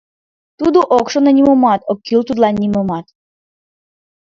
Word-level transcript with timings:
Тудо 0.59 0.79
ок 0.97 1.05
шоно 1.11 1.31
нимомат, 1.37 1.81
ок 1.91 1.99
кӱл 2.07 2.21
тудлан 2.27 2.55
нимомат 2.61 3.05